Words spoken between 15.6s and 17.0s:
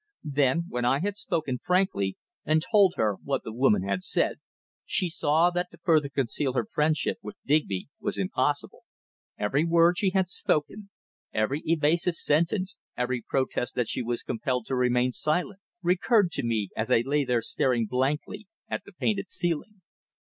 recurred to me as